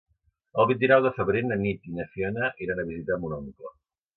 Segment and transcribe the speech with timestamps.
[0.61, 3.77] El vint-i-nou de febrer na Nit i na Fiona iran a visitar mon oncle.